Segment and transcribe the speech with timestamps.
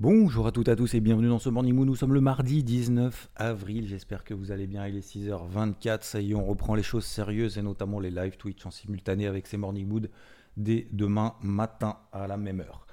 [0.00, 1.84] Bonjour à toutes et à tous et bienvenue dans ce Morning Moon.
[1.84, 3.86] Nous sommes le mardi 19 avril.
[3.86, 4.86] J'espère que vous allez bien.
[4.86, 6.04] Il est 6h24.
[6.04, 9.26] Ça y est, on reprend les choses sérieuses et notamment les live Twitch en simultané
[9.26, 10.08] avec ces Morning Mood
[10.56, 12.86] dès demain matin à la même heure.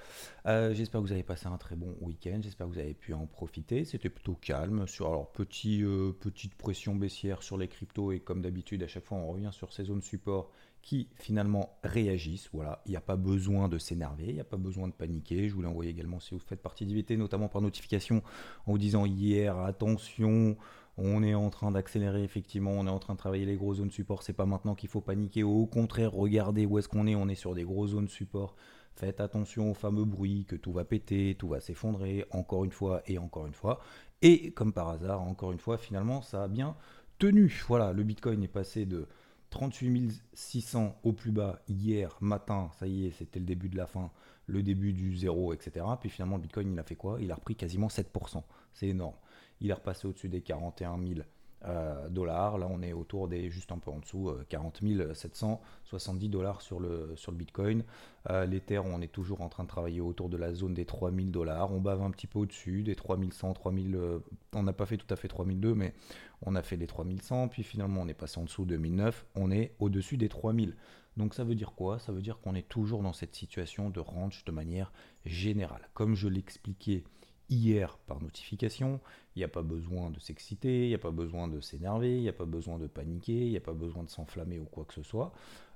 [0.47, 3.13] Euh, j'espère que vous avez passé un très bon week-end, j'espère que vous avez pu
[3.13, 3.85] en profiter.
[3.85, 4.85] C'était plutôt calme.
[4.85, 9.05] Sur, alors, petit, euh, petite pression baissière sur les cryptos et comme d'habitude, à chaque
[9.05, 10.51] fois, on revient sur ces zones support
[10.81, 12.49] qui finalement réagissent.
[12.53, 15.49] Voilà, il n'y a pas besoin de s'énerver, il n'y a pas besoin de paniquer.
[15.49, 18.21] Je vous l'ai envoyé également si vous faites partie d'IVT, notamment par notification
[18.65, 20.57] en vous disant hier, attention,
[20.97, 23.91] on est en train d'accélérer effectivement, on est en train de travailler les grosses zones
[23.91, 24.23] support.
[24.23, 25.43] C'est pas maintenant qu'il faut paniquer.
[25.43, 27.15] Au contraire, regardez où est-ce qu'on est.
[27.15, 28.55] On est sur des grosses zones support.
[28.95, 33.03] Faites attention au fameux bruit, que tout va péter, tout va s'effondrer, encore une fois
[33.05, 33.79] et encore une fois.
[34.23, 36.75] Et comme par hasard, encore une fois, finalement, ça a bien
[37.19, 37.63] tenu.
[37.67, 39.07] Voilà, le Bitcoin est passé de
[39.49, 43.87] 38 600 au plus bas hier matin, ça y est, c'était le début de la
[43.87, 44.11] fin,
[44.45, 45.85] le début du zéro, etc.
[45.99, 47.17] Puis finalement, le Bitcoin, il a fait quoi?
[47.21, 48.43] Il a repris quasiment 7%.
[48.73, 49.15] C'est énorme.
[49.59, 51.21] Il est repassé au-dessus des 41 000
[51.65, 52.57] euh, dollars.
[52.57, 54.81] Là, on est autour des juste un peu en dessous, 40
[55.13, 57.83] 770 dollars sur le, sur le Bitcoin.
[58.29, 61.31] Euh, L'Ether, on est toujours en train de travailler autour de la zone des 3000
[61.31, 61.71] dollars.
[61.71, 63.95] On bave un petit peu au-dessus des 3100, 3000.
[63.95, 64.19] Euh,
[64.53, 65.93] on n'a pas fait tout à fait 3002, mais
[66.41, 67.47] on a fait les 3100.
[67.47, 69.25] Puis finalement, on est passé en dessous de 2009.
[69.35, 70.75] On est au-dessus des 3000.
[71.15, 71.97] Donc ça veut dire quoi?
[71.99, 74.91] Ça veut dire qu'on est toujours dans cette situation de range de manière
[75.25, 75.89] générale.
[75.93, 77.03] Comme je l'expliquais
[77.49, 78.99] hier par notification.
[79.35, 82.21] Il n'y a pas besoin de s'exciter, il n'y a pas besoin de s'énerver, il
[82.21, 84.85] n'y a pas besoin de paniquer, il n'y a pas besoin de s'enflammer ou quoi
[84.85, 85.31] que ce soit.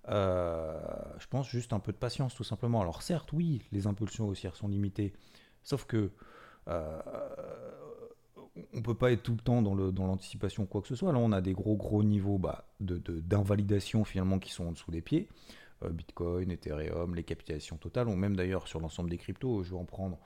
[0.09, 0.79] Euh,
[1.19, 2.81] je pense juste un peu de patience tout simplement.
[2.81, 5.13] Alors certes, oui, les impulsions haussières sont limitées,
[5.63, 6.11] sauf que
[6.67, 6.99] euh,
[8.73, 11.11] on peut pas être tout le temps dans l'anticipation dans quoi que ce soit.
[11.11, 15.01] Là, on a des gros gros niveaux bah, d'invalidation finalement qui sont en dessous des
[15.01, 15.29] pieds.
[15.83, 19.77] Euh, Bitcoin, Ethereum, les capitalisations totales, ou même d'ailleurs sur l'ensemble des cryptos, je vais
[19.77, 20.19] en prendre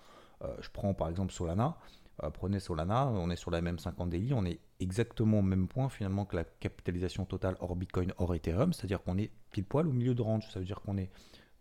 [0.60, 1.78] je prends par exemple Solana.
[2.24, 5.68] Euh, prenez Solana, on est sur la même 50 daily, on est exactement au même
[5.68, 9.88] point finalement que la capitalisation totale hors Bitcoin, hors Ethereum, c'est-à-dire qu'on est pile poil
[9.88, 11.10] au milieu de range, ça veut dire qu'on est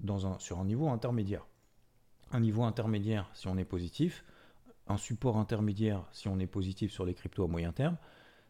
[0.01, 1.47] dans un, sur un niveau intermédiaire.
[2.31, 4.25] Un niveau intermédiaire si on est positif,
[4.87, 7.97] un support intermédiaire si on est positif sur les cryptos à moyen terme,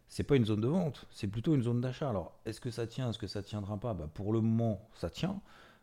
[0.08, 2.10] c'est pas une zone de vente, c'est plutôt une zone d'achat.
[2.10, 3.94] Alors, est-ce que ça tient, est-ce que ça tiendra pas?
[3.94, 5.40] Bah, Pour le moment, ça tient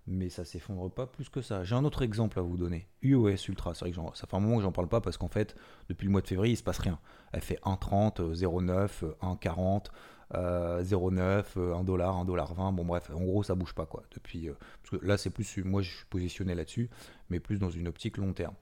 [0.07, 1.63] mais ça s'effondre pas plus que ça.
[1.63, 2.87] J'ai un autre exemple à vous donner.
[3.01, 5.27] UOS Ultra, c'est vrai que ça fait un moment que j'en parle pas parce qu'en
[5.27, 5.55] fait,
[5.89, 6.99] depuis le mois de février, il se passe rien.
[7.31, 9.87] Elle fait 1,30, 0,9, 1,40,
[10.33, 12.71] 0,9, 1 dollar, 1 dollar 20.
[12.73, 14.03] Bon bref, en gros, ça bouge pas quoi.
[14.11, 16.89] Depuis, euh, parce que là, c'est plus, moi, je suis positionné là-dessus,
[17.29, 18.55] mais plus dans une optique long terme.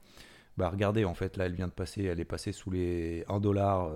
[0.56, 3.40] Bah regardez, en fait, là, elle vient de passer, elle est passée sous les 1
[3.40, 3.90] dollar,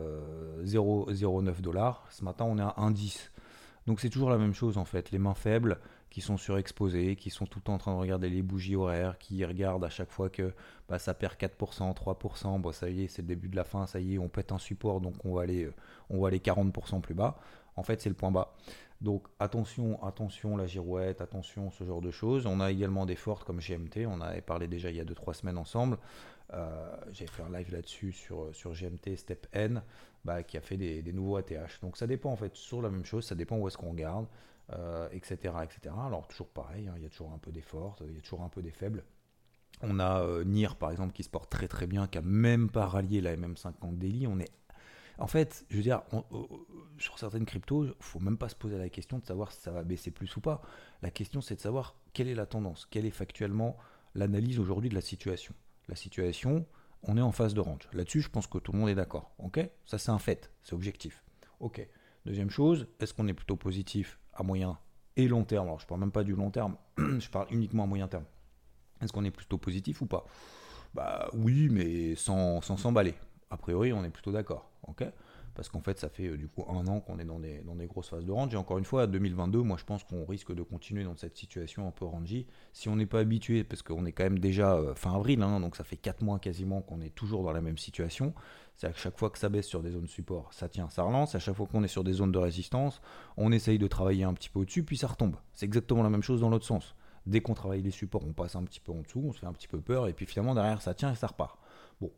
[0.65, 2.07] 0,09 euh, dollars.
[2.11, 3.29] Ce matin, on est à 1,10.
[3.87, 5.11] Donc c'est toujours la même chose en fait.
[5.11, 5.79] Les mains faibles,
[6.15, 9.19] qui sont surexposés, qui sont tout le temps en train de regarder les bougies horaires,
[9.19, 10.55] qui regardent à chaque fois que
[10.89, 13.85] bah, ça perd 4%, 3%, bon, ça y est, c'est le début de la fin,
[13.89, 15.69] ça y est, on pète un support, donc on va aller,
[16.11, 17.37] on va aller 40% plus bas.
[17.75, 18.55] En fait, c'est le point bas.
[19.01, 22.47] Donc attention, attention la girouette, attention ce genre de choses.
[22.47, 25.35] On a également des fortes comme GMT, on avait parlé déjà il y a 2-3
[25.35, 25.99] semaines ensemble.
[26.53, 29.83] Euh, j'ai fait un live là-dessus sur, sur GMT Step N,
[30.25, 31.81] bah, qui a fait des, des, nouveaux ATH.
[31.83, 34.27] Donc ça dépend en fait sur la même chose, ça dépend où est-ce qu'on regarde
[34.73, 35.53] euh, etc.
[35.87, 38.21] Alors toujours pareil, hein, il y a toujours un peu des forts, il y a
[38.21, 39.05] toujours un peu des faibles.
[39.83, 42.71] On a euh, Nier par exemple qui se porte très très bien, qui a même
[42.71, 44.27] pas rallié la MM50 Daily.
[44.27, 44.51] On est
[45.19, 46.21] en fait, je veux dire, euh,
[46.99, 49.71] sur certaines cryptos, il faut même pas se poser la question de savoir si ça
[49.71, 50.61] va baisser plus ou pas.
[51.03, 53.77] La question, c'est de savoir quelle est la tendance, quelle est factuellement
[54.15, 55.55] l'analyse aujourd'hui de la situation.
[55.89, 56.67] La situation,
[57.03, 57.89] on est en phase de range.
[57.93, 59.35] Là-dessus, je pense que tout le monde est d'accord.
[59.39, 59.61] Ok?
[59.87, 61.23] Ça, c'est un fait, c'est objectif.
[61.61, 61.87] Ok.
[62.25, 64.19] Deuxième chose, est-ce qu'on est plutôt positif?
[64.37, 64.79] À moyen
[65.17, 65.67] et long terme.
[65.67, 68.25] Alors, je parle même pas du long terme, je parle uniquement à moyen terme.
[69.01, 70.25] Est-ce qu'on est plutôt positif ou pas?
[70.95, 73.15] Bah oui, mais sans s'emballer.
[73.51, 74.71] a priori, on est plutôt d'accord.
[74.87, 75.05] ok?
[75.55, 78.09] Parce qu'en fait, ça fait euh, du coup un an qu'on est dans des, grosses
[78.09, 78.53] phases de range.
[78.55, 81.87] Et encore une fois, 2022, moi je pense qu'on risque de continuer dans cette situation
[81.87, 82.47] un peu rangy.
[82.73, 85.61] Si on n'est pas habitué, parce qu'on est quand même déjà euh, fin avril, hein,
[85.61, 88.35] donc ça fait 4 mois quasiment qu'on est toujours dans la même situation.
[88.77, 91.35] C'est à chaque fois que ça baisse sur des zones support, ça tient, ça relance.
[91.35, 93.01] À chaque fois qu'on est sur des zones de résistance,
[93.37, 95.37] on essaye de travailler un petit peu au-dessus, puis ça retombe.
[95.55, 96.97] C'est exactement la même chose dans l'autre sens.
[97.27, 99.47] Dès qu'on travaille les supports, on passe un petit peu en dessous, on se fait
[99.47, 101.59] un petit peu peur, et puis finalement derrière ça tient et ça repart.
[102.01, 102.11] Bon,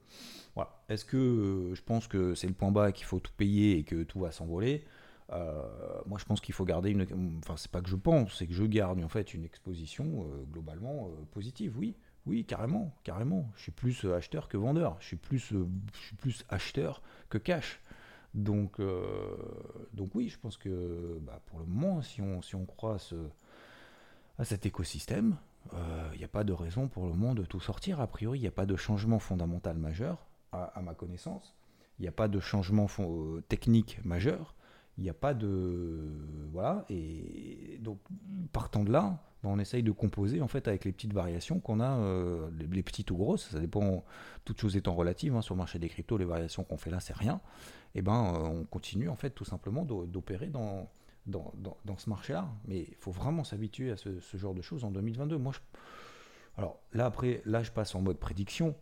[0.54, 0.70] voilà.
[0.88, 3.84] Est-ce que euh, je pense que c'est le point bas qu'il faut tout payer et
[3.84, 4.84] que tout va s'envoler
[5.32, 5.62] euh,
[6.06, 7.06] Moi, je pense qu'il faut garder une.
[7.38, 10.44] Enfin, c'est pas que je pense, c'est que je garde en fait une exposition euh,
[10.50, 11.76] globalement positive.
[11.78, 11.94] Oui,
[12.26, 13.50] oui, carrément, carrément.
[13.56, 14.96] Je suis plus acheteur que vendeur.
[15.00, 17.80] Je suis plus, je suis plus acheteur que cash.
[18.34, 18.82] Donc,
[19.94, 23.14] donc oui, je pense que bah, pour le moment, si on, si on croit ce,
[24.38, 25.36] à cet écosystème,
[25.72, 28.00] il euh, n'y a pas de raison pour le moment de tout sortir.
[28.00, 31.54] A priori, il n'y a pas de changement fondamental majeur, à, ma connaissance.
[31.98, 34.54] Il n'y a pas de changement euh, technique majeur.
[34.98, 36.00] Il n'y a pas de.
[36.52, 36.84] Voilà.
[36.88, 37.98] Et donc,
[38.52, 41.80] partant de là, ben, on essaye de composer en fait avec les petites variations qu'on
[41.80, 44.04] a, euh, les, petites ou grosses, ça dépend,
[44.44, 45.34] toutes choses étant relatives.
[45.34, 47.40] Hein, sur le marché des cryptos, les variations qu'on fait là, c'est rien.
[47.94, 50.88] Et ben, on continue en fait tout simplement d'opérer dans
[51.26, 52.48] dans, ce marché-là.
[52.66, 55.38] Mais il faut vraiment s'habituer à ce, genre de choses en 2022.
[55.38, 55.52] Moi,
[56.56, 58.74] Alors là, après, là, je passe en mode prédiction.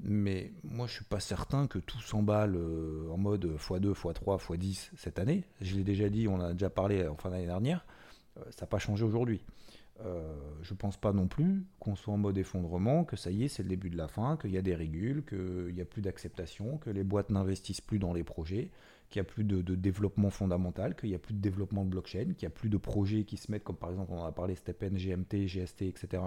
[0.00, 4.90] Mais moi, je suis pas certain que tout s'emballe euh, en mode x2, x3, x10
[4.96, 5.42] cette année.
[5.60, 7.84] Je l'ai déjà dit, on a déjà parlé en fin d'année dernière.
[8.36, 9.42] Euh, ça n'a pas changé aujourd'hui.
[10.04, 13.48] Euh, je pense pas non plus qu'on soit en mode effondrement, que ça y est,
[13.48, 16.02] c'est le début de la fin, qu'il y a des régules, qu'il n'y a plus
[16.02, 18.70] d'acceptation, que les boîtes n'investissent plus dans les projets,
[19.10, 22.34] qu'il n'y a plus de, développement fondamental, qu'il n'y a plus de développement de blockchain,
[22.34, 24.54] qu'il n'y a plus de projets qui se mettent, comme par exemple on a parlé,
[24.54, 26.22] STEPN, GMT, GST, etc.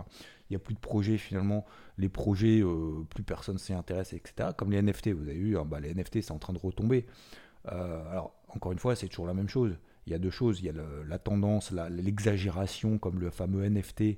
[0.49, 1.65] Il n'y a plus de projets finalement,
[1.97, 4.49] les projets, euh, plus personne s'y intéresse, etc.
[4.57, 7.05] Comme les NFT, vous avez vu, hein, bah, les NFT c'est en train de retomber.
[7.71, 9.77] Euh, alors encore une fois, c'est toujours la même chose.
[10.07, 10.73] Il y a deux choses, il y a
[11.07, 14.17] la tendance, l'exagération, comme le fameux NFT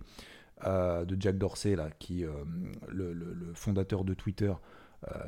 [0.66, 2.24] euh, de Jack Dorsey, là, qui,
[2.88, 4.54] le, fondateur de Twitter,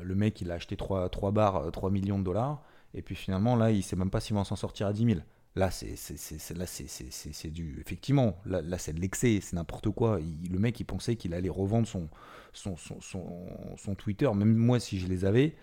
[0.00, 2.62] le mec il a acheté 3, 3 bars, 3 millions de dollars.
[2.96, 5.04] Et puis finalement, là, il ne sait même pas s'il va s'en sortir à 10
[5.04, 5.20] 000.
[5.54, 7.80] Là, c'est du.
[7.80, 10.18] Effectivement, là, c'est de l'excès, c'est n'importe quoi.
[10.18, 12.08] le mec, il pensait qu'il allait revendre son,
[12.52, 14.28] son, son, son, Twitter.
[14.34, 15.54] Même moi, si je les avais,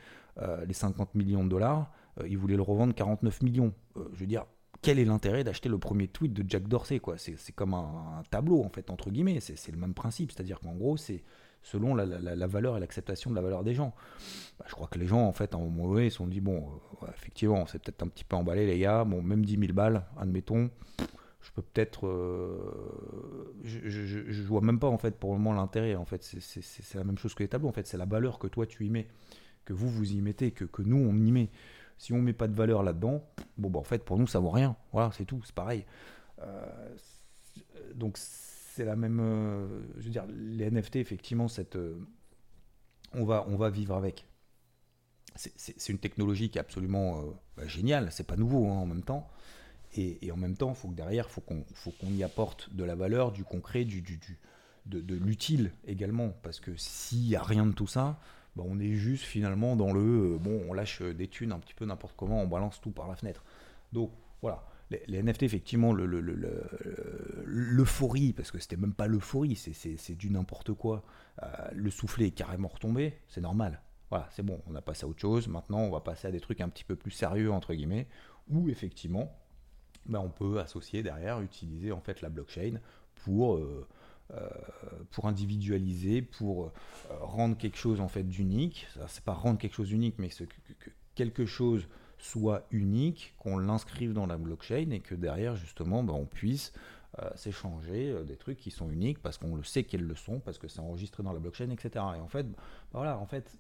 [0.42, 3.74] euh, les 50 millions de dollars, euh, il voulait le revendre 49 millions.
[3.98, 4.46] Euh, je veux dire,
[4.82, 8.64] quel est l'intérêt d'acheter le premier tweet de Jack Dorsey C'est comme un, un, tableau,
[8.64, 9.40] en fait, entre guillemets.
[9.42, 10.32] C'est le même principe.
[10.32, 11.24] C'est-à-dire qu'en gros, c'est
[11.64, 13.96] selon la, valeur et l'acceptation de la valeur des gens.
[14.60, 16.28] Bah, je crois que les gens, en fait, en un moment donné, ils se sont
[16.28, 16.70] dit, bon,
[17.02, 20.06] euh, effectivement, c'est peut-être un petit peu emballé, les gars, bon, même 10 000 balles,
[20.18, 20.70] admettons,
[21.42, 22.06] je peux peut-être...
[22.06, 26.96] Euh, je, ne vois même pas, en fait, pour le moment, l'intérêt, en fait, c'est
[26.96, 28.90] la même chose que les tableaux, en fait, c'est la valeur que toi, tu y
[28.90, 29.08] mets,
[29.66, 31.50] que vous, vous y mettez, que, que nous, on y met.
[31.98, 33.24] Si on met pas de valeur là-dedans,
[33.58, 34.76] bon, bah, en fait, pour nous, ça vaut rien.
[34.92, 35.86] Voilà, c'est tout, c'est pareil.
[36.42, 36.96] Euh,
[37.96, 39.20] donc, c'est la même.
[39.20, 39.68] Euh,
[39.98, 42.00] je veux dire, les NFT, effectivement, cette, euh,
[43.14, 44.26] on, va, on va vivre avec.
[45.36, 49.04] C'est une technologie qui est absolument euh, bah, géniale, c'est pas nouveau hein, en même
[49.04, 49.28] temps.
[49.96, 51.64] Et, en même temps, il faut que derrière, faut qu'on
[52.10, 54.20] y apporte de la valeur, du concret, du, du,
[54.88, 56.30] de, l'utile également.
[56.42, 58.20] Parce que s'il n'y a rien de tout ça,
[58.56, 61.86] bah, on est juste finalement dans le bon, on lâche des thunes un petit peu
[61.86, 63.44] n'importe comment, on balance tout par la fenêtre.
[63.92, 64.12] Donc
[64.42, 64.64] voilà
[65.08, 66.28] les, NFT, effectivement, l'euphorie,
[68.28, 71.04] le, parce que c'était même pas l'euphorie, c'est du n'importe quoi.
[71.42, 73.82] Euh, le soufflet est carrément retombé, c'est normal.
[74.10, 75.48] Voilà, c'est bon, on a passé à autre chose.
[75.48, 78.08] Maintenant, on va passer à des trucs un petit peu plus sérieux, entre guillemets,
[78.50, 79.36] où effectivement,
[80.06, 82.80] ben, on peut associer derrière, utiliser en fait la blockchain
[83.16, 83.56] pour.
[83.56, 83.88] Euh,
[84.32, 84.48] euh,
[85.12, 86.72] pour individualiser, pour
[87.20, 88.88] rendre quelque chose en fait d'unique.
[89.08, 91.88] C'est pas rendre quelque chose d'unique, mais que, quelque chose
[92.24, 96.72] soit unique, qu'on l'inscrive dans la blockchain et que derrière, justement, ben, on puisse
[97.20, 100.40] euh, s'échanger euh, des trucs qui sont uniques parce qu'on le sait qu'ils le sont,
[100.40, 101.90] parce que c'est enregistré dans la blockchain, etc.
[102.16, 102.48] Et en fait,
[102.94, 103.60] voilà, en fait,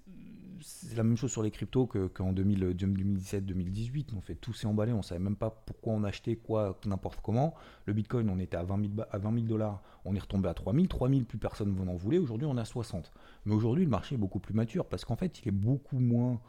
[0.61, 4.15] c'est la même chose sur les cryptos qu'en 2017-2018.
[4.15, 7.53] On fait tout s'est emballé, on savait même pas pourquoi on achetait quoi, n'importe comment.
[7.85, 10.53] Le Bitcoin, on était à 20 000, à 20 000 dollars, on est retombé à
[10.53, 10.87] 3 000.
[10.87, 12.17] 3 000, plus personne n'en voulait.
[12.17, 13.11] Aujourd'hui, on est à 60.
[13.45, 16.39] Mais aujourd'hui, le marché est beaucoup plus mature parce qu'en fait, il est beaucoup moins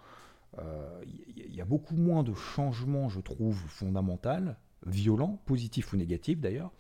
[0.59, 4.53] il euh, y, a beaucoup moins de changements, je trouve, fondamentaux,
[4.87, 6.73] violents, positifs ou négatifs d'ailleurs.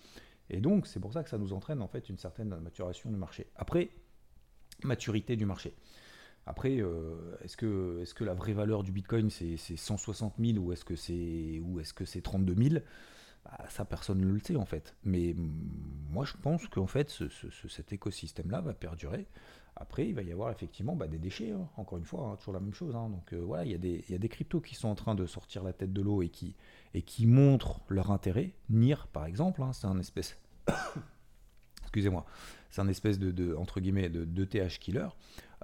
[0.50, 3.16] Et donc, c'est pour ça que ça nous entraîne en fait une certaine maturation du
[3.16, 3.46] marché.
[3.56, 3.90] Après,
[4.82, 5.74] maturité du marché.
[6.46, 10.72] Après, euh, est-ce que, est que la vraie valeur du Bitcoin c'est 160 000 ou
[10.72, 12.84] est-ce que c'est est -ce c'est 32 000
[13.44, 14.94] bah, Ça, personne ne le sait en fait.
[15.04, 15.34] Mais
[16.10, 17.10] moi, je pense qu'en fait,
[17.68, 19.26] cet écosystème-là va perdurer.
[19.76, 21.68] Après, il va y avoir effectivement bah, des déchets, hein.
[21.76, 22.94] encore une fois, hein, toujours la même chose.
[22.94, 23.08] Hein.
[23.08, 25.16] Donc euh, voilà, il y, a des, y, a des cryptos qui sont en train
[25.16, 28.52] de sortir la tête de l'eau et qui, montrent leur intérêt.
[28.70, 30.38] NIR, par exemple, c'est un espèce.
[31.82, 32.24] Excusez-moi,
[32.70, 35.08] c'est un espèce de, entre guillemets, de, TH killer.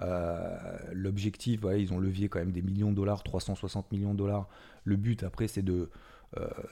[0.02, 4.18] Euh, l'objectif, voilà, ils ont levié quand même des millions de dollars, 360 millions de
[4.18, 4.48] dollars.
[4.84, 5.90] Le but après, c'est de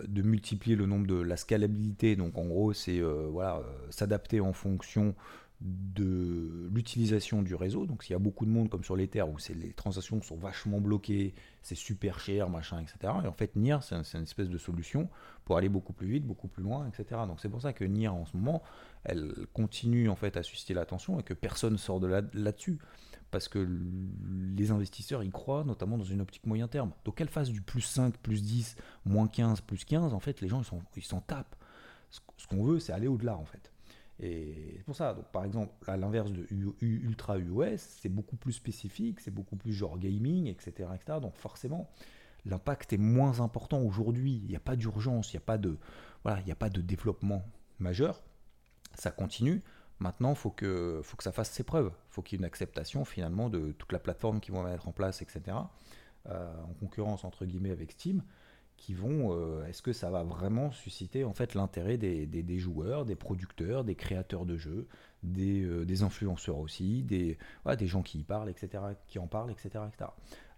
[0.07, 2.17] de multiplier le nombre de la scalabilité.
[2.17, 5.15] Donc en gros, c'est voilà, s'adapter en fonction
[5.61, 7.85] de l'utilisation du réseau.
[7.85, 10.81] Donc s'il y a beaucoup de monde comme sur l'Ether où les transactions sont vachement
[10.81, 13.13] bloquées, c'est super cher, machin, etc.
[13.25, 15.09] Et en fait, NIR, c'est une espèce de solution
[15.45, 17.23] pour aller beaucoup plus vite, beaucoup plus loin, etc.
[17.27, 18.63] Donc c'est pour ça que NIR en ce moment,
[19.03, 22.79] elle continue en fait à susciter l'attention et que personne sort de là-dessus.
[23.31, 23.69] Parce que
[24.57, 26.93] les investisseurs y croient, notamment dans une optique moyen terme.
[27.05, 30.49] Donc qu'elle fasse du plus 5, plus 10, moins 15, plus 15, en fait, les
[30.49, 30.63] gens
[30.97, 31.57] ils s'en tapent.
[32.11, 33.71] Ce qu'on veut, c'est aller au-delà, en fait.
[34.21, 36.47] Et c'est pour ça, donc, par exemple, à l'inverse de
[36.81, 40.89] Ultra UOS, c'est beaucoup plus spécifique, c'est beaucoup plus genre gaming, etc.
[40.95, 41.19] etc.
[41.21, 41.89] donc forcément,
[42.45, 44.41] l'impact est moins important aujourd'hui.
[44.43, 45.59] Il n'y a pas d'urgence, il n'y a,
[46.25, 47.45] voilà, il a pas de développement
[47.79, 48.23] majeur.
[48.95, 49.63] Ça continue.
[50.01, 51.91] Maintenant, il faut que, faut que ça fasse ses preuves.
[52.11, 54.89] Il faut qu'il y ait une acceptation finalement de toute la plateforme qui vont mettre
[54.89, 55.57] en place, etc.
[56.27, 58.23] Euh, en concurrence entre guillemets avec Steam
[58.77, 63.05] qui vont, euh, est-ce que ça va vraiment susciter en fait l'intérêt des, des, joueurs,
[63.05, 64.87] des producteurs, des créateurs de jeux,
[65.25, 67.39] des, euh, des influenceurs aussi, des,
[67.77, 70.11] des gens qui y parlent, etc., qui en parlent, etc., etc.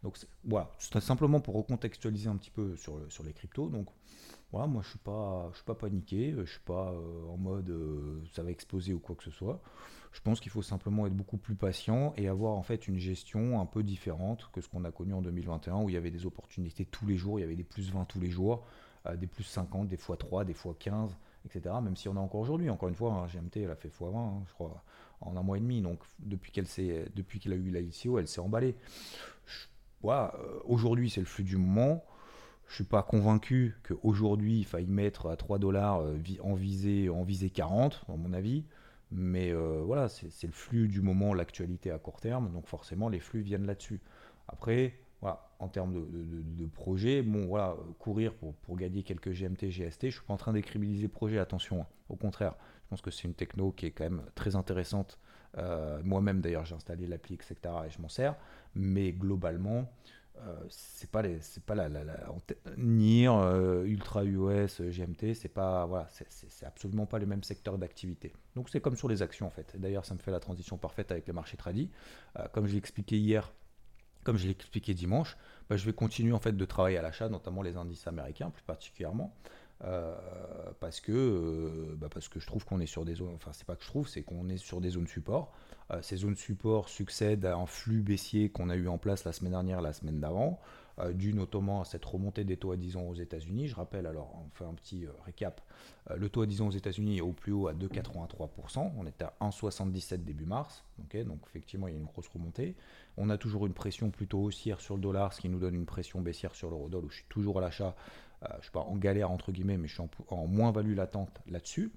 [0.02, 3.70] Donc voilà, c'est simplement pour recontextualiser un petit peu sur, sur les cryptos.
[3.70, 3.88] Donc
[4.52, 7.72] voilà, moi je suis pas, je suis pas paniqué, je suis pas euh, en mode
[8.32, 9.60] ça va exploser ou quoi que ce soit.
[10.12, 13.60] Je pense qu'il faut simplement être beaucoup plus patient et avoir en fait une gestion
[13.60, 16.26] un peu différente que ce qu'on a connu en 2021 où il y avait des
[16.26, 18.66] opportunités tous les jours, il y avait des plus 20 tous les jours,
[19.06, 21.16] euh, des plus 50, des fois 3, des fois 15,
[21.46, 21.76] etc.
[21.80, 24.16] Même si on a encore aujourd'hui, encore une fois, hein, GMT elle a fait x20,
[24.16, 24.82] hein, je crois,
[25.20, 25.80] en un mois et demi.
[25.80, 26.66] Donc depuis qu'elle
[27.14, 28.74] depuis qu'elle a eu la ICO, elle s'est emballée.
[30.02, 32.04] Voilà, euh, aujourd'hui c'est le flux du moment.
[32.70, 37.24] Je suis pas convaincu qu'aujourd'hui il faille mettre à 3 dollars euh, en visée, en
[37.24, 38.64] visée 40, à mon avis.
[39.10, 43.18] Mais euh, voilà, c'est le flux du moment, l'actualité à court terme, donc forcément les
[43.18, 44.00] flux viennent là-dessus.
[44.46, 50.02] Après, voilà, en termes de, projet, bon voilà, courir pour, pour, gagner quelques GMT, GST,
[50.02, 51.86] je ne suis pas en train d'écribiliser le projet, attention, hein.
[52.08, 55.18] au contraire, je pense que c'est une techno qui est quand même très intéressante.
[55.58, 57.56] Euh, moi-même d'ailleurs j'ai installé l'appli, etc.
[57.84, 58.36] et je m'en sers,
[58.76, 59.90] mais globalement,
[60.68, 61.22] c'est pas
[61.66, 61.88] pas la,
[62.76, 68.32] NIR, euh, Ultra US, GMT, c'est pas voilà, c'est absolument pas le même secteur d'activité.
[68.54, 69.76] Donc c'est comme sur les actions en fait.
[69.78, 71.90] D'ailleurs, ça me fait la transition parfaite avec les marchés tradis.
[72.38, 73.52] Euh, comme je l'ai expliqué hier,
[74.24, 75.36] comme je l'ai expliqué dimanche,
[75.68, 78.64] bah, je vais continuer en fait de travailler à l'achat, notamment les indices américains plus
[78.64, 79.34] particulièrement.
[80.80, 83.76] Parce que bah, parce que je trouve qu'on est sur des zones enfin c'est pas
[83.76, 85.52] que je trouve c'est qu'on est sur des zones support.
[85.92, 89.32] Euh, ces zones support succèdent à un flux baissier qu'on a eu en place la
[89.32, 90.60] semaine dernière, la semaine d'avant,
[91.00, 93.66] euh, dû notamment à cette remontée des taux à 10 ans aux États-Unis.
[93.66, 95.60] Je rappelle, alors on fait un petit euh, récap,
[96.14, 99.24] le taux à 10 ans aux États-Unis est au plus haut à 2,83%, on était
[99.24, 102.74] à 1,77 début mars, donc effectivement il y a une grosse remontée.
[103.16, 105.86] On a toujours une pression plutôt haussière sur le dollar, ce qui nous donne une
[105.86, 107.94] pression baissière sur l'euro-dollar, où je suis toujours à l'achat
[108.42, 111.92] je je suis pas en galère entre guillemets, mais je suis en, moins-value latente là-dessus.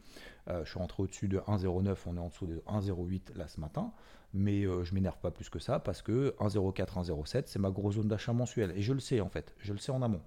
[0.47, 3.93] je suis rentré au-dessus de 1,09, on est en dessous de 1,08 là ce matin,
[4.33, 7.95] mais je je m'énerve pas plus que ça parce que 1,04, 1,07 c'est ma grosse
[7.95, 10.21] zone d'achat mensuelle et je le sais en fait, je le sais en amont.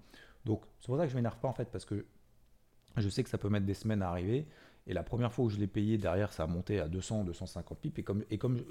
[0.44, 2.06] Donc c'est pour ça que je m'énerve pas en fait parce que
[2.96, 4.46] je sais que ça peut mettre des semaines à arriver.
[4.86, 7.78] Et la première fois où je l'ai payé, derrière, ça a monté à 200, 250
[7.78, 7.98] pips.
[7.98, 8.62] Et comme, et comme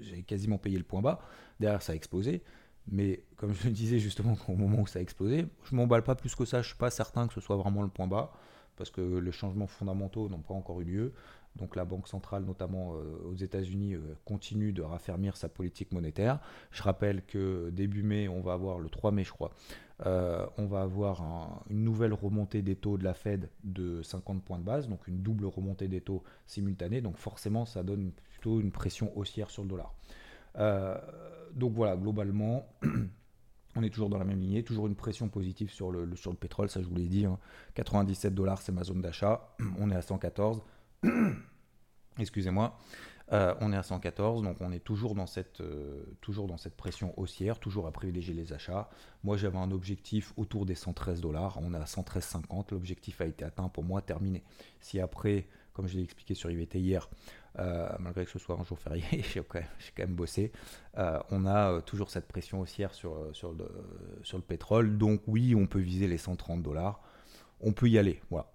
[0.00, 1.20] j'ai quasiment payé le point bas,
[1.58, 2.42] derrière, ça a explosé.
[2.88, 6.14] Mais comme je le disais justement au moment où ça a explosé, je m'emballe pas
[6.14, 6.62] plus que ça.
[6.62, 8.32] Je suis pas certain que ce soit vraiment le point bas
[8.76, 11.12] parce que les changements fondamentaux n'ont pas encore eu lieu.
[11.56, 16.38] Donc la Banque centrale, notamment euh, aux États-Unis, euh, continue de raffermir sa politique monétaire.
[16.70, 19.50] Je rappelle que début mai, on va avoir, le 3 mai je crois,
[20.06, 24.58] euh, on va avoir une nouvelle remontée des taux de la Fed de 50 points
[24.58, 27.00] de base, donc une double remontée des taux simultanée.
[27.00, 29.92] Donc forcément, ça donne plutôt une pression haussière sur le dollar
[30.56, 32.66] donc voilà, globalement,
[33.76, 36.36] on est toujours dans la même lignée, toujours une pression positive sur le, sur le
[36.36, 37.26] pétrole, ça je vous l'ai dit.
[37.74, 38.34] 97 hein.
[38.34, 39.54] dollars, c'est ma zone d'achat.
[39.78, 40.62] On est à 114.
[42.18, 42.76] Excusez-moi.
[43.32, 46.76] Euh, on est à 114, donc on est toujours dans, cette, euh, toujours dans cette
[46.76, 48.90] pression haussière, toujours à privilégier les achats.
[49.22, 53.44] Moi j'avais un objectif autour des 113 dollars, on est à 113,50, l'objectif a été
[53.44, 54.42] atteint pour moi, terminé.
[54.80, 57.08] Si après, comme je l'ai expliqué sur IVT hier,
[57.58, 59.60] euh, malgré que ce soit un jour férié, j'ai quand,
[59.98, 60.52] même bossé.
[60.98, 63.68] Euh, on a euh, toujours cette pression haussière sur, sur, le,
[64.22, 64.98] sur le pétrole.
[64.98, 67.00] Donc oui, on peut viser les 130 dollars.
[67.60, 68.20] On peut y aller.
[68.30, 68.50] Voilà.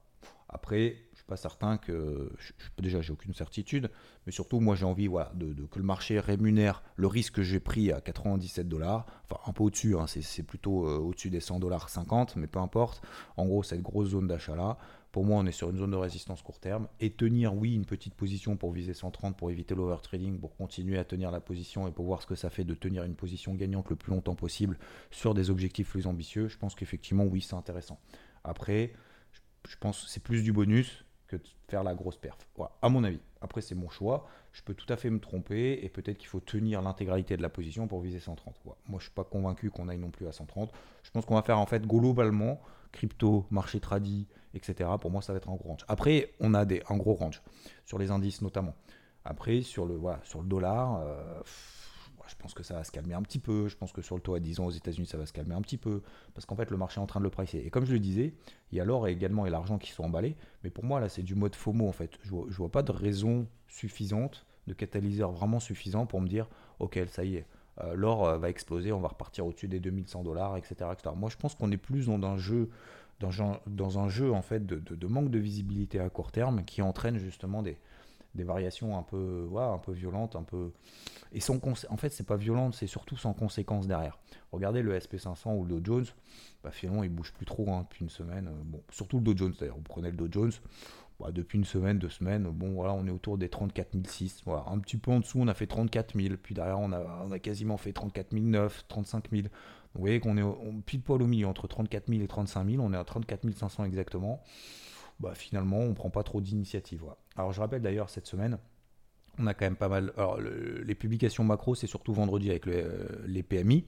[0.50, 0.96] Après,
[1.28, 2.32] pas certain que.
[2.38, 3.90] Je, déjà, j'ai aucune certitude,
[4.26, 7.60] mais surtout, moi, j'ai envie voilà, de, que le marché rémunère le risque que j'ai
[7.60, 9.06] pris à 97 dollars.
[9.24, 13.02] Enfin, un peu au-dessus, hein, c'est plutôt au-dessus des 100 dollars 50, mais peu importe.
[13.38, 14.78] En gros, cette grosse zone d'achat-là,
[15.16, 16.90] pour moi, on est sur une zone de résistance court terme.
[17.00, 21.06] Et tenir, oui, une petite position pour viser 130, pour éviter l'overtrading, pour continuer à
[21.06, 23.90] tenir la position et pour voir ce que ça fait de tenir une position gagnante
[23.90, 24.78] le plus longtemps possible
[25.12, 27.98] sur des objectifs plus ambitieux, je pense qu'effectivement, oui, c'est intéressant.
[28.44, 28.92] Après,
[29.70, 32.38] je pense c'est plus du bonus que de faire la grosse perf.
[32.56, 33.20] Voilà, à mon avis.
[33.42, 34.28] Après, c'est mon choix.
[34.54, 37.50] Je peux tout à fait me tromper et peut-être qu'il faut tenir l'intégralité de la
[37.50, 38.56] position pour viser 130.
[38.66, 40.72] Moi, je suis pas convaincu qu'on aille non plus à 130.
[41.04, 42.60] Je pense qu'on va faire en fait globalement
[42.92, 44.90] crypto, marché tradit, etc.
[45.00, 45.86] Pour moi, ça va être un gros range.
[45.88, 47.42] Après, on a des, un gros range
[47.86, 48.74] sur les indices notamment.
[49.26, 51.42] Après, sur le, voilà, sur le dollar, euh,
[52.28, 53.68] je pense que ça va se calmer un petit peu.
[53.68, 55.56] Je pense que sur le taux à 10 ans aux États-Unis, ça va se calmer
[55.56, 56.02] un petit peu.
[56.34, 57.60] Parce qu'en fait, le marché est en train de le pricer.
[57.66, 58.34] Et comme je le disais,
[58.72, 60.36] il y a l'or et également et l'argent qui sont emballés.
[60.64, 62.12] Mais pour moi, là, c'est du mode FOMO en fait.
[62.24, 66.48] Je vois, vois pas de raison suffisante, de catalyseur vraiment suffisant pour me dire,
[66.80, 67.46] ok, ça y est,
[67.82, 71.36] euh, l'or euh, va exploser, on va repartir au-dessus des 2100 dollars, etc., Moi, je
[71.36, 72.70] pense qu'on est plus dans un jeu,
[73.22, 77.78] en fait de, manque de visibilité à court terme qui entraîne justement des,
[78.36, 80.72] des variations un peu, un peu violentes, un peu.
[81.32, 84.18] Et sans en fait, c'est pas violente, c'est surtout sans conséquence derrière.
[84.52, 86.06] Regardez le SP500 ou le Dow Jones,
[86.64, 88.48] bah, finalement, il bouge plus trop hein, depuis une semaine.
[88.48, 89.78] Euh, bon, surtout le Dow Jones d'ailleurs.
[89.78, 90.52] Vous prenez le Dow Jones,
[91.20, 94.42] bah, depuis une semaine, deux semaines, bon, voilà, on est autour des 34 006.
[94.46, 96.36] Voilà, un petit peu en dessous, on a fait 34 000.
[96.42, 99.44] Puis derrière, on a, on a quasiment fait 34 009, 35 000.
[99.94, 102.84] Vous voyez qu'on est pile poil au milieu, entre 34 000 et 35 000.
[102.84, 104.42] On est à 34 500 exactement
[105.20, 107.04] bah, finalement, on prend pas trop d'initiative.
[107.36, 108.58] Alors, je rappelle d'ailleurs, cette semaine,
[109.40, 110.14] on a quand même pas mal.
[110.18, 113.86] Alors, les publications macro, c'est surtout vendredi avec euh, les PMI.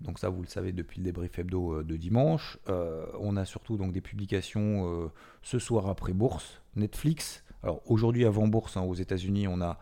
[0.00, 2.58] Donc ça, vous le savez depuis le débrief hebdo euh, de dimanche.
[2.68, 5.10] Euh, on a surtout donc des publications
[5.42, 7.44] ce soir après bourse, Netflix.
[7.62, 9.78] Alors aujourd'hui avant bourse hein, aux États-Unis, on a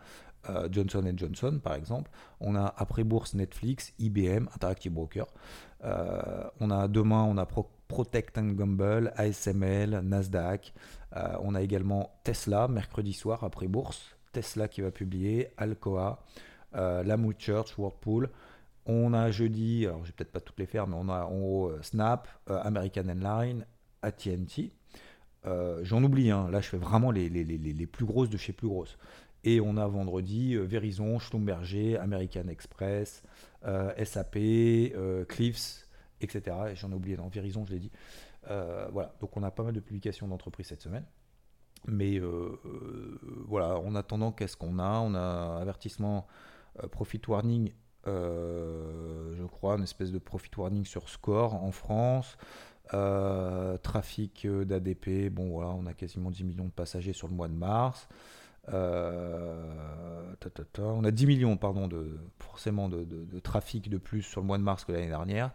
[0.71, 2.09] Johnson Johnson par exemple.
[2.39, 5.27] On a après bourse Netflix, IBM, Interactive Broker.
[5.83, 10.73] on a demain, on a Pro Protect and Gamble, ASML, Nasdaq.
[11.15, 14.15] Euh, on a également Tesla, mercredi soir après bourse.
[14.33, 16.23] Tesla qui va publier, Alcoa,
[16.75, 17.03] euh,
[17.37, 18.29] Church, Whirlpool.
[18.85, 21.39] On a jeudi, alors je vais peut-être pas toutes les faire, mais on a en
[21.39, 23.65] haut euh, Snap, American Airlines,
[24.01, 24.71] AT&T.
[25.83, 26.49] J'en oublie, hein.
[26.51, 28.97] là je fais vraiment les, les, plus grosses de chez plus grosses.
[29.45, 33.23] Et on a vendredi Verizon, Schlumberger, American Express,
[33.63, 34.37] SAP,
[35.29, 35.86] Cliffs,
[36.21, 36.55] etc.
[36.71, 37.91] Et j'en ai oublié dans Verizon, je l'ai dit.
[38.49, 41.05] Euh, voilà, donc on a pas mal de publications d'entreprises cette semaine.
[41.87, 44.99] Mais euh, euh, voilà, en attendant, qu'est-ce qu'on a?
[44.99, 46.27] On a avertissement
[46.91, 47.71] profit warning,
[48.05, 52.37] je crois, une espèce de profit warning sur score en France.
[53.83, 57.53] trafic d'ADP, bon voilà, on a quasiment 10 millions de passagers sur le mois de
[57.53, 58.07] mars.
[58.69, 58.75] on
[61.03, 64.85] a 10 millions, pardon, de, forcément de, trafic de plus sur le mois de mars
[64.85, 65.51] que l'année dernière.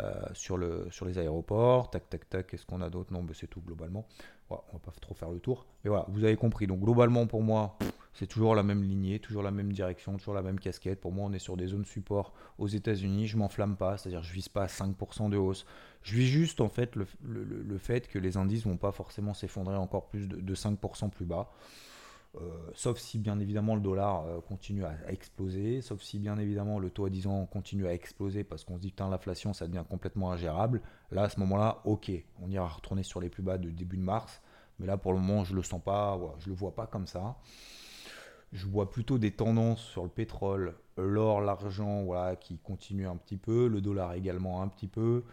[0.00, 1.88] Euh, sur, le, sur les aéroports.
[1.88, 2.46] Tac, tac, tac.
[2.48, 4.04] Qu'est-ce qu'on a d'autre Non, c'est tout globalement.
[4.50, 5.66] on va pas trop faire le tour.
[5.84, 6.66] Mais voilà, vous avez compris.
[6.66, 7.78] Donc globalement, pour moi,
[8.12, 11.00] c'est toujours la même lignée, toujours la même direction, toujours la même casquette.
[11.00, 13.28] Pour moi, on est sur des zones support aux États-Unis.
[13.28, 15.64] Je m'enflamme pas, c'est-à-dire je vise pas à 5% de hausse.
[16.02, 19.76] Je vis juste en fait le, le, fait que les indices vont pas forcément s'effondrer
[19.76, 21.52] encore plus de, de 5% plus bas.
[22.40, 26.80] Euh, sauf si bien évidemment le dollar euh, continue à, exploser, sauf si bien évidemment
[26.80, 29.68] le taux à 10 ans continue à exploser parce qu'on se dit que l'inflation ça
[29.68, 30.82] devient complètement ingérable.
[31.12, 32.10] Là à ce moment-là, ok,
[32.42, 34.42] on ira retourner sur les plus bas de début de mars,
[34.80, 37.36] mais là pour le moment je le sens pas, je le vois pas comme ça.
[38.52, 43.36] Je vois plutôt des tendances sur le pétrole, l'or, l'argent, voilà, qui continuent un petit
[43.36, 45.24] peu, le dollar également un petit peu.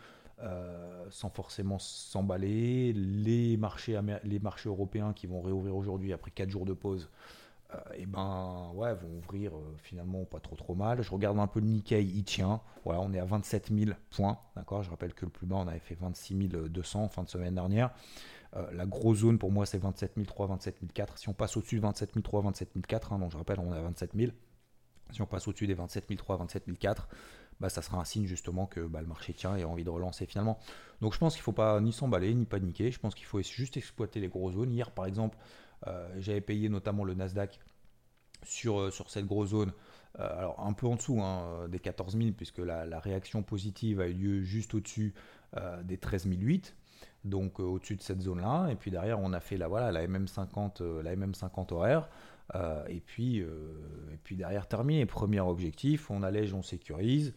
[0.43, 2.93] Euh, sans forcément s'emballer.
[2.93, 7.09] Les marchés, les marchés européens qui vont réouvrir aujourd'hui après 4 jours de pause,
[7.69, 11.01] et euh, eh ben ouais, vont ouvrir euh, finalement pas trop trop mal.
[11.01, 12.61] Je regarde un peu le Nikkei, il tient.
[12.85, 14.39] Voilà, on est à 27 000 points.
[14.55, 17.55] D'accord, je rappelle que le plus bas, on avait fait 26 200 fin de semaine
[17.55, 17.91] dernière.
[18.71, 21.17] la grosse zone pour moi, c'est 27 003, 27 004.
[21.17, 23.81] Si on passe au-dessus de 27 003, 27 004, donc je rappelle, on est à
[23.81, 24.31] 27 000.
[25.11, 27.07] Si on passe au-dessus des 27 003, 27 004,
[27.61, 29.89] bah, ça sera un signe justement que bah, le marché tient et a envie de
[29.89, 30.57] relancer finalement.
[30.99, 32.89] Donc je pense qu'il ne faut pas ni s'emballer ni paniquer.
[32.91, 34.71] Je pense qu'il faut juste exploiter les gros zones.
[34.71, 35.37] Hier par exemple,
[35.85, 37.59] euh, j'avais payé notamment le Nasdaq
[38.43, 39.71] sur, euh, cette grosse zone.
[40.19, 44.07] Euh, alors un peu en dessous hein, des 14 000 puisque la, réaction positive a
[44.07, 45.13] eu lieu juste au-dessus
[45.83, 46.75] des 13 008
[47.23, 48.69] donc au-dessus de cette zone-là.
[48.71, 52.09] Et puis derrière, on a fait la, voilà, la MM50, la MM50 horaire.
[52.55, 53.49] Euh, et, puis, euh,
[54.13, 55.05] et puis derrière, terminé.
[55.05, 57.33] Premier objectif, on allège, on sécurise.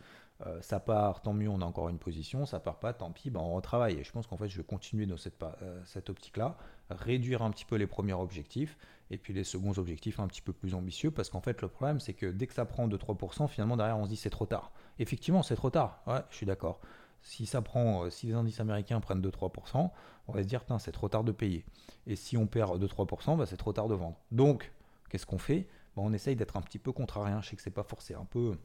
[0.46, 2.44] Euh, ça part, tant mieux, on a encore une position.
[2.46, 3.98] Ça part pas, tant pis, ben on retravaille.
[3.98, 6.56] Et je pense qu'en fait, je vais continuer dans cette, optique-là,
[6.90, 8.76] réduire un petit peu les premiers objectifs,
[9.10, 12.00] et puis les seconds objectifs un petit peu plus ambitieux, parce qu'en fait, le problème,
[12.00, 14.72] c'est que dès que ça prend 2-3%, finalement, derrière, on se dit c'est trop tard.
[14.98, 16.02] Effectivement, c'est trop tard.
[16.06, 16.80] Ouais, je suis d'accord.
[17.22, 19.90] Si ça prend, si les indices américains prennent 2-3%,
[20.26, 21.64] on va se dire, c'est trop tard de payer.
[22.06, 24.16] Et si on perd 2-3%, ben, c'est trop tard de vendre.
[24.30, 24.72] Donc,
[25.08, 25.68] Qu'est-ce qu'on fait?
[25.96, 27.40] Ben, On essaye d'être un petit peu contrarien.
[27.40, 28.56] Je sais que c'est pas forcément un peu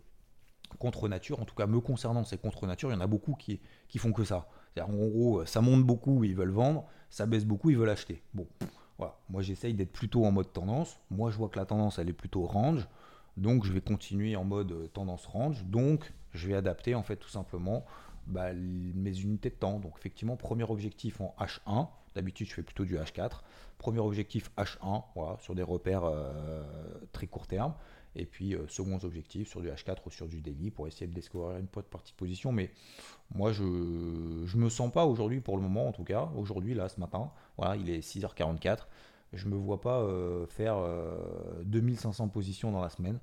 [0.78, 1.40] contre nature.
[1.40, 2.90] En tout cas, me concernant, c'est contre nature.
[2.90, 4.48] Il y en a beaucoup qui, qui font que ça.
[4.80, 8.24] En gros, ça monte beaucoup, ils veulent vendre, ça baisse beaucoup, ils veulent acheter.
[8.34, 8.48] Bon,
[8.98, 9.18] voilà.
[9.30, 11.00] Moi, j'essaye d'être plutôt en mode tendance.
[11.10, 12.88] Moi, je vois que la tendance, elle est plutôt range.
[13.38, 15.66] Donc, je vais continuer en mode euh, tendance range.
[15.66, 17.86] Donc, je vais adapter, en fait, tout simplement,
[18.28, 19.80] bah, mes unités de temps.
[19.80, 21.88] Donc, effectivement, premier objectif en H1.
[22.16, 23.42] D'habitude, je fais plutôt du H4.
[23.78, 26.64] Premier objectif H1, voilà, sur des repères euh,
[27.12, 27.74] très court terme.
[28.16, 31.14] Et puis, euh, second objectif sur du H4 ou sur du daily pour essayer de
[31.14, 32.52] découvrir une partie position.
[32.52, 32.72] Mais
[33.34, 36.90] moi, je ne me sens pas aujourd'hui, pour le moment en tout cas, aujourd'hui, là,
[36.90, 38.88] ce matin, voilà, il est 6h44.
[39.34, 40.78] Je ne me vois pas euh, faire
[41.64, 43.20] 2500 positions dans la semaine.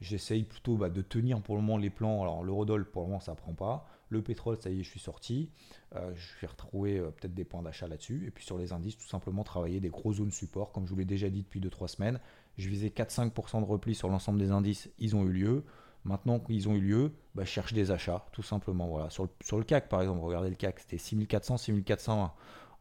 [0.00, 2.22] J'essaye plutôt bah, de tenir pour le moment les plans.
[2.22, 3.86] Alors, l'eurodoll, pour le moment, ça ne prend pas.
[4.10, 5.50] Le pétrole, ça y est, je suis sorti.
[5.94, 8.26] Euh, je vais retrouver euh, peut-être des points d'achat là-dessus.
[8.26, 10.72] Et puis sur les indices, tout simplement travailler des gros zones support.
[10.72, 12.20] Comme je vous l'ai déjà dit depuis 2-3 semaines,
[12.58, 14.90] je visais 4-5% de repli sur l'ensemble des indices.
[14.98, 15.64] Ils ont eu lieu.
[16.04, 18.88] Maintenant qu'ils ont eu lieu, bah, je cherche des achats, tout simplement.
[18.88, 19.10] Voilà.
[19.10, 22.32] Sur, le, CAC, par exemple, regardez le CAC, c'était 6400, 6401.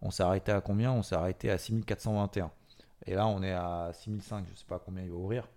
[0.02, 0.92] On s'est arrêté à combien?
[0.94, 2.50] On s'est arrêté à 6421.
[3.06, 4.46] Et là, on est à 6005.
[4.48, 5.48] Je ne sais pas combien il va ouvrir.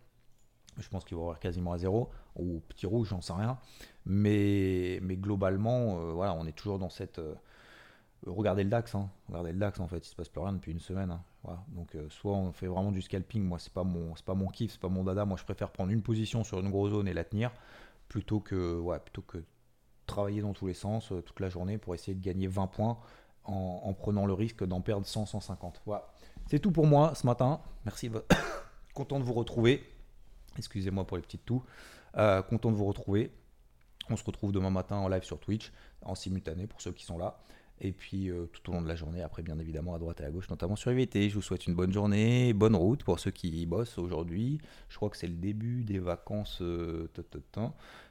[0.78, 2.10] Je pense qu'il va ouvrir quasiment à zéro.
[2.36, 3.58] Ou petit rouge, j'en sais rien.
[4.06, 7.18] Mais, mais globalement, euh, voilà, on est toujours dans cette.
[7.18, 7.34] Euh,
[8.26, 9.10] regardez le DAX, hein.
[9.28, 11.10] regardez le DAX en fait, il se passe plus rien depuis une semaine.
[11.10, 11.56] Hein.
[11.68, 14.46] Donc euh, soit on fait vraiment du scalping, moi c'est pas mon c'est pas mon
[14.46, 17.08] kiff, c'est pas mon dada, moi je préfère prendre une position sur une grosse zone
[17.08, 17.50] et la tenir
[18.08, 19.38] plutôt que plutôt que
[20.06, 22.96] travailler dans tous les sens toute la journée pour essayer de gagner 20 points
[23.44, 25.82] en, prenant le risque d'en perdre 100 150.
[25.86, 26.06] Voilà.
[26.46, 27.60] C'est tout pour moi ce matin.
[27.84, 28.10] Merci
[28.94, 29.82] content de vous retrouver.
[30.58, 31.62] Excusez-moi pour les petites toux.
[32.14, 33.32] content de vous retrouver.
[34.10, 37.18] On se retrouve demain matin en live sur Twitch, en simultané pour ceux qui sont
[37.18, 37.38] là.
[37.80, 40.24] Et puis euh, tout au long de la journée, après bien évidemment à droite et
[40.24, 41.30] à gauche, notamment sur IVT.
[41.30, 44.60] Je vous souhaite une bonne journée, bonne route pour ceux qui bossent aujourd'hui.
[44.88, 46.62] Je crois que c'est le début des vacances.
[46.62, 47.10] Euh,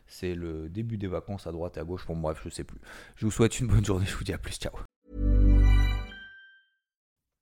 [0.08, 2.06] c'est le début des vacances à droite et à gauche.
[2.06, 2.82] Bon bref, je sais plus.
[3.16, 4.06] Je vous souhaite une bonne journée.
[4.06, 4.56] Je vous dis à plus.
[4.56, 4.74] Ciao.